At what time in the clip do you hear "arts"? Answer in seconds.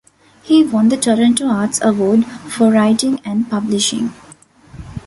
1.45-1.79